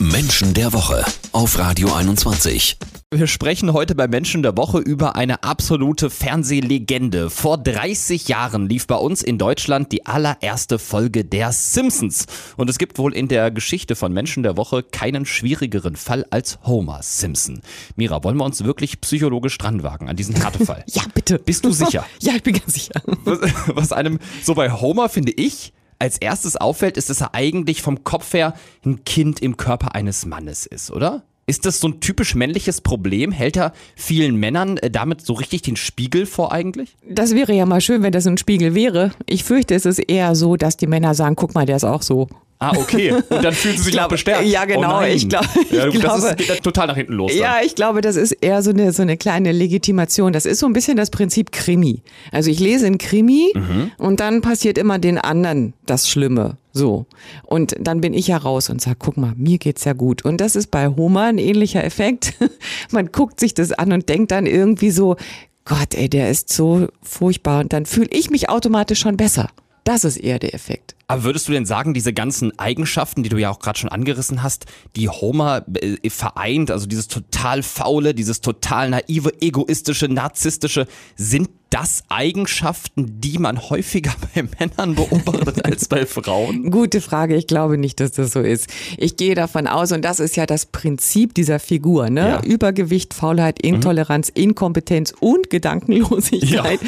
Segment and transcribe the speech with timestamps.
[0.00, 2.78] Menschen der Woche auf Radio 21.
[3.12, 7.30] Wir sprechen heute bei Menschen der Woche über eine absolute Fernsehlegende.
[7.30, 12.26] Vor 30 Jahren lief bei uns in Deutschland die allererste Folge der Simpsons.
[12.56, 16.60] Und es gibt wohl in der Geschichte von Menschen der Woche keinen schwierigeren Fall als
[16.64, 17.60] Homer Simpson.
[17.96, 20.84] Mira, wollen wir uns wirklich psychologisch dranwagen an diesen Härtefall?
[20.92, 21.40] Ja, bitte.
[21.40, 22.06] Bist du sicher?
[22.20, 23.02] Ja, ich bin ganz sicher.
[23.24, 27.82] Was, was einem so bei Homer finde ich als erstes auffällt, ist, dass er eigentlich
[27.82, 28.54] vom Kopf her
[28.84, 31.24] ein Kind im Körper eines Mannes ist, oder?
[31.48, 33.32] Ist das so ein typisch männliches Problem?
[33.32, 36.94] Hält er vielen Männern äh, damit so richtig den Spiegel vor eigentlich?
[37.08, 39.12] Das wäre ja mal schön, wenn das ein Spiegel wäre.
[39.24, 42.02] Ich fürchte, es ist eher so, dass die Männer sagen, guck mal, der ist auch
[42.02, 42.28] so.
[42.60, 43.12] Ah, okay.
[43.12, 44.44] Und dann fühlen sie sich glaub, auch bestärkt.
[44.46, 45.00] Ja, genau.
[45.00, 47.30] Oh ich, glaub, ich ja, gut, glaube, das ist, geht dann total nach hinten los.
[47.30, 47.40] Dann.
[47.40, 50.32] Ja, ich glaube, das ist eher so eine, so eine kleine Legitimation.
[50.32, 52.02] Das ist so ein bisschen das Prinzip Krimi.
[52.32, 53.92] Also ich lese ein Krimi Mhm.
[53.98, 56.56] und dann passiert immer den anderen das Schlimme.
[56.72, 57.06] So.
[57.44, 60.24] Und dann bin ich ja raus und sag, guck mal, mir geht's ja gut.
[60.24, 62.34] Und das ist bei Homer ein ähnlicher Effekt.
[62.90, 65.16] Man guckt sich das an und denkt dann irgendwie so,
[65.64, 67.60] Gott, ey, der ist so furchtbar.
[67.60, 69.48] Und dann fühle ich mich automatisch schon besser.
[69.84, 70.94] Das ist eher der Effekt.
[71.10, 74.42] Aber würdest du denn sagen, diese ganzen Eigenschaften, die du ja auch gerade schon angerissen
[74.42, 81.48] hast, die Homer äh, vereint, also dieses total faule, dieses total naive, egoistische, narzisstische, sind
[81.70, 86.70] das Eigenschaften, die man häufiger bei Männern beobachtet als bei Frauen?
[86.70, 87.36] Gute Frage.
[87.36, 88.68] Ich glaube nicht, dass das so ist.
[88.96, 92.20] Ich gehe davon aus, und das ist ja das Prinzip dieser Figur, ne?
[92.20, 92.42] Ja.
[92.42, 96.80] Übergewicht, Faulheit, Intoleranz, Inkompetenz und Gedankenlosigkeit.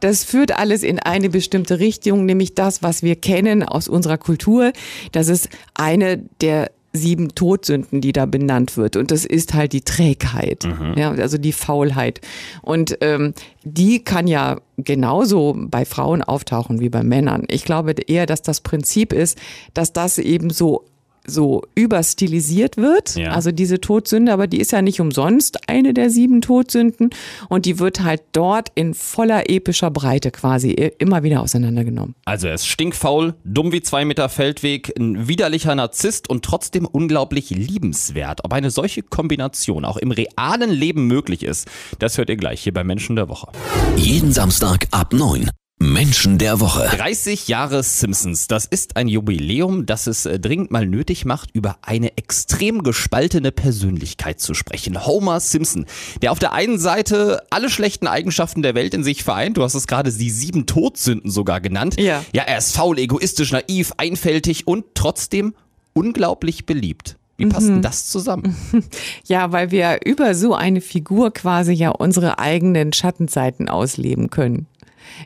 [0.00, 4.72] Das führt alles in eine bestimmte Richtung, nämlich das, was wir kennen aus unserer Kultur.
[5.12, 8.96] Das ist eine der sieben Todsünden, die da benannt wird.
[8.96, 10.64] Und das ist halt die Trägheit,
[10.96, 12.20] ja, also die Faulheit.
[12.62, 17.44] Und ähm, die kann ja genauso bei Frauen auftauchen wie bei Männern.
[17.48, 19.36] Ich glaube eher, dass das Prinzip ist,
[19.74, 20.84] dass das eben so
[21.26, 23.30] so überstilisiert wird, Ja.
[23.32, 27.10] also diese Todsünde, aber die ist ja nicht umsonst eine der sieben Todsünden
[27.48, 32.14] und die wird halt dort in voller epischer Breite quasi immer wieder auseinandergenommen.
[32.24, 37.50] Also er ist stinkfaul, dumm wie zwei Meter Feldweg, ein widerlicher Narzisst und trotzdem unglaublich
[37.50, 38.44] liebenswert.
[38.44, 42.74] Ob eine solche Kombination auch im realen Leben möglich ist, das hört ihr gleich hier
[42.74, 43.48] bei Menschen der Woche.
[43.96, 45.48] Jeden Samstag ab 9.
[45.84, 46.88] Menschen der Woche.
[46.96, 51.76] 30 Jahre Simpsons, das ist ein Jubiläum, das es äh, dringend mal nötig macht, über
[51.82, 55.04] eine extrem gespaltene Persönlichkeit zu sprechen.
[55.04, 55.84] Homer Simpson,
[56.22, 59.74] der auf der einen Seite alle schlechten Eigenschaften der Welt in sich vereint, du hast
[59.74, 62.00] es gerade die sieben Todsünden sogar genannt.
[62.00, 62.24] Ja.
[62.32, 65.54] Ja, er ist faul, egoistisch, naiv, einfältig und trotzdem
[65.92, 67.16] unglaublich beliebt.
[67.36, 68.56] Wie passt denn das zusammen?
[69.26, 74.66] Ja, weil wir über so eine Figur quasi ja unsere eigenen Schattenseiten ausleben können.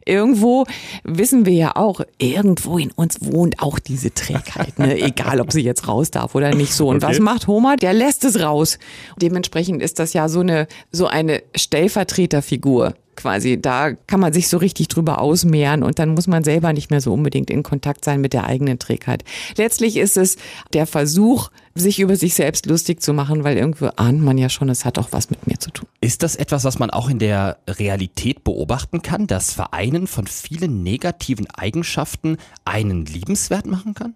[0.04, 0.64] Irgendwo
[1.04, 4.98] wissen wir ja auch, irgendwo in uns wohnt auch diese Trägheit, ne?
[5.02, 6.88] egal ob sie jetzt raus darf oder nicht so.
[6.88, 7.12] Und Okay.
[7.12, 7.76] was macht Homer?
[7.76, 8.78] Der lässt es raus.
[9.20, 13.60] Dementsprechend ist das ja so eine, so eine Stellvertreterfigur quasi.
[13.60, 17.00] Da kann man sich so richtig drüber ausmehren und dann muss man selber nicht mehr
[17.00, 19.24] so unbedingt in Kontakt sein mit der eigenen Trägheit.
[19.56, 20.36] Letztlich ist es
[20.72, 24.68] der Versuch, sich über sich selbst lustig zu machen, weil irgendwo ahnt man ja schon,
[24.68, 25.88] es hat auch was mit mir zu tun.
[26.00, 30.82] Ist das etwas, was man auch in der Realität beobachten kann, das Vereinen von vielen
[30.82, 34.14] negativen Eigenschaften einen liebenswert machen kann?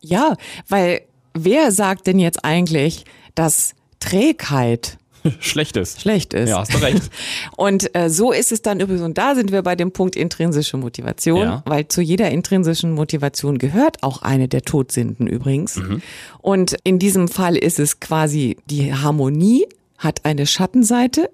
[0.00, 0.36] Ja,
[0.68, 1.02] weil
[1.34, 3.04] wer sagt denn jetzt eigentlich,
[3.34, 4.98] dass Trägheit
[5.40, 6.00] Schlechtes.
[6.00, 6.48] schlecht ist?
[6.50, 7.02] Ja, hast du recht.
[7.56, 10.76] Und äh, so ist es dann übrigens, und da sind wir bei dem Punkt intrinsische
[10.76, 11.62] Motivation, Ja.
[11.66, 15.80] weil zu jeder intrinsischen Motivation gehört auch eine der Todsünden übrigens.
[16.40, 19.66] Und in diesem Fall ist es quasi, die Harmonie
[19.98, 21.30] hat eine Schattenseite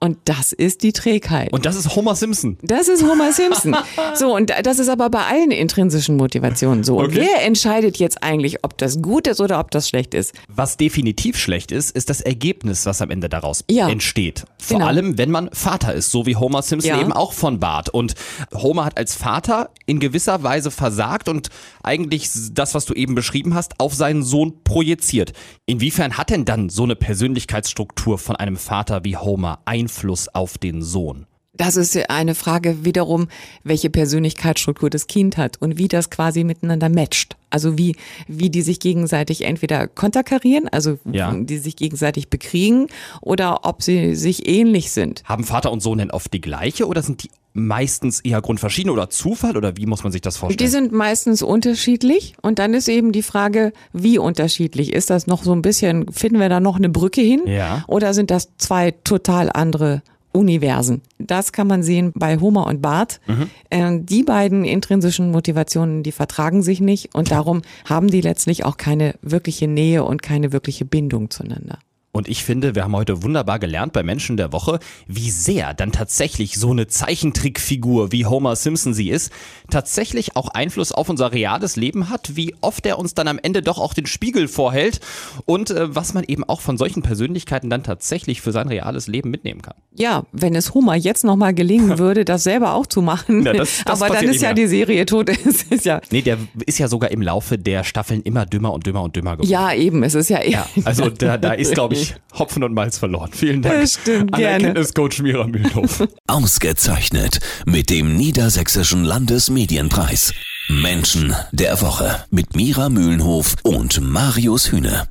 [0.00, 1.52] und das ist die Trägheit.
[1.52, 2.56] Und das ist Homer Simpson.
[2.62, 3.76] Das ist Homer Simpson.
[4.14, 6.96] So, und das ist aber bei allen intrinsischen Motivationen so.
[6.98, 7.26] Und Okay.
[7.32, 10.32] wer entscheidet jetzt eigentlich, ob das gut ist oder ob das schlecht ist?
[10.48, 13.88] Was definitiv schlecht ist, ist das Ergebnis, was am Ende daraus Ja.
[13.88, 14.44] entsteht.
[14.58, 14.88] Vor Genau.
[14.88, 17.00] allem, wenn man Vater ist, so wie Homer Simpson Ja.
[17.00, 17.88] eben auch von Bart.
[17.90, 18.14] Und
[18.54, 21.48] Homer hat als Vater in gewisser Weise versagt und
[21.82, 25.32] eigentlich das, was du eben beschrieben hast, auf seinen Sohn projiziert.
[25.66, 30.82] Inwiefern hat denn dann so eine Persönlichkeitsstruktur von einem Vater wie Homer Einfluss auf den
[30.82, 31.26] Sohn?
[31.52, 33.26] Das ist eine Frage wiederum,
[33.64, 37.36] welche Persönlichkeitsstruktur das Kind hat und wie das quasi miteinander matcht.
[37.50, 37.96] Also wie,
[38.28, 41.32] wie die sich gegenseitig entweder konterkarieren, also Ja.
[41.34, 42.86] die sich gegenseitig bekriegen
[43.20, 45.22] oder ob sie sich ähnlich sind.
[45.24, 49.10] Haben Vater und Sohn denn oft die gleiche oder sind die meistens eher grundverschieden oder
[49.10, 50.58] Zufall oder wie muss man sich das vorstellen?
[50.58, 54.92] Die sind meistens unterschiedlich und dann ist eben die Frage, wie unterschiedlich?
[54.92, 57.42] Ist das noch so ein bisschen, finden wir da noch eine Brücke hin?
[57.46, 57.84] Ja.
[57.88, 61.02] Oder sind das zwei total andere Universen.
[61.18, 63.20] Das kann man sehen bei Homer und Bart.
[63.26, 63.50] Mhm.
[63.70, 68.76] Äh, die beiden intrinsischen Motivationen, die vertragen sich nicht und darum haben die letztlich auch
[68.76, 71.78] keine wirkliche Nähe und keine wirkliche Bindung zueinander.
[72.12, 75.92] Und ich finde, wir haben heute wunderbar gelernt bei Menschen der Woche, wie sehr dann
[75.92, 79.30] tatsächlich so eine Zeichentrickfigur wie Homer Simpson sie ist,
[79.70, 83.62] tatsächlich auch Einfluss auf unser reales Leben hat, wie oft er uns dann am Ende
[83.62, 85.00] doch auch den Spiegel vorhält
[85.46, 89.30] und äh, was man eben auch von solchen Persönlichkeiten dann tatsächlich für sein reales Leben
[89.30, 89.74] mitnehmen kann.
[89.94, 93.84] Ja, wenn es Homer jetzt nochmal gelingen würde, das selber auch zu machen, ja, das,
[93.84, 95.30] das aber dann ist ja die Serie tot.
[95.70, 99.02] ist ja nee, der ist ja sogar im Laufe der Staffeln immer dümmer und dümmer
[99.04, 99.48] und dümmer geworden.
[99.48, 102.74] Ja, eben, es ist ja, ja also da, da ist, glaube ich, ich Hopfen und
[102.74, 103.30] Malz verloren.
[103.32, 103.80] Vielen Dank.
[103.80, 106.06] Das stimmt, Anerkenntniscoach Mira Mühlenhof.
[106.26, 110.32] Ausgezeichnet mit dem Niedersächsischen Landesmedienpreis.
[110.68, 115.08] Menschen der Woche mit Mira Mühlenhof und Marius Hühne.